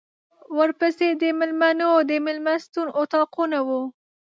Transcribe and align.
ورپسې 0.57 1.07
د 1.21 1.23
مېلمنو 1.39 1.91
د 2.09 2.11
مېلمستون 2.25 2.87
اطاقونه 3.01 3.59
وو. 3.67 3.81